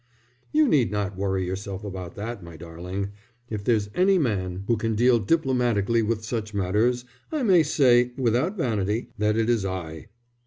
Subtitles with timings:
[0.51, 3.11] "You need not worry yourself about that, my darling.
[3.51, 8.57] If there's any man who can deal diplomatically with such matters I may say, without
[8.57, 10.07] vanity, that it is I."